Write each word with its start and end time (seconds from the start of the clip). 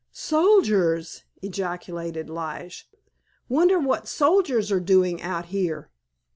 "Soldiers!" 0.13 1.25
ejaculated 1.43 2.27
Lige. 2.27 2.89
"Wonder 3.47 3.77
what 3.77 4.07
soldiers 4.07 4.71
are 4.71 4.79
doing 4.79 5.21
out 5.21 5.45
here?" 5.53 5.91